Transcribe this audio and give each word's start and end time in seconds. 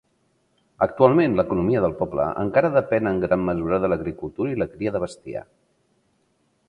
Actualment, 0.85 1.35
l'economia 1.39 1.83
del 1.83 1.93
poble 1.99 2.25
encara 2.45 2.73
depèn 2.77 3.11
en 3.11 3.21
gran 3.25 3.45
mesura 3.51 3.79
de 3.85 3.93
l'agricultura 3.93 4.55
i 4.55 4.59
la 4.63 4.69
cria 4.73 4.95
de 4.97 5.03
bestiar. 5.05 5.45